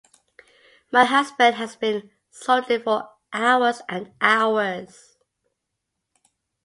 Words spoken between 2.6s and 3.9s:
for hours